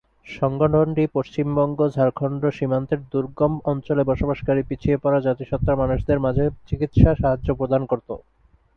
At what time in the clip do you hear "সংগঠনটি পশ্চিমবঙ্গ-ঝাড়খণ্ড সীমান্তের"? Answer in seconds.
0.31-2.99